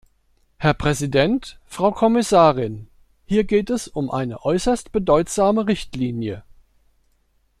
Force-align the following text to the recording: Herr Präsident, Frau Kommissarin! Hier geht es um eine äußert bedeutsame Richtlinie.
Herr 0.57 0.73
Präsident, 0.73 1.59
Frau 1.67 1.91
Kommissarin! 1.91 2.87
Hier 3.27 3.43
geht 3.43 3.69
es 3.69 3.87
um 3.87 4.09
eine 4.09 4.43
äußert 4.43 4.91
bedeutsame 4.91 5.67
Richtlinie. 5.67 6.43